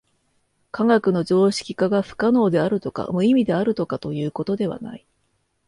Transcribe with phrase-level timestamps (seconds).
[0.71, 5.05] 科学の常識化が不可能であるとか無意味であるとかということではない。